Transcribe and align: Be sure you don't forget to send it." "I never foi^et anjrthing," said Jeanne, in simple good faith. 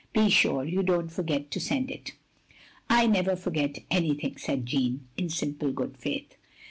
Be 0.13 0.31
sure 0.31 0.63
you 0.63 0.81
don't 0.81 1.09
forget 1.11 1.51
to 1.51 1.59
send 1.59 1.91
it." 1.91 2.13
"I 2.89 3.05
never 3.05 3.35
foi^et 3.35 3.85
anjrthing," 3.91 4.39
said 4.39 4.65
Jeanne, 4.65 5.05
in 5.15 5.29
simple 5.29 5.71
good 5.71 5.95
faith. 5.95 6.37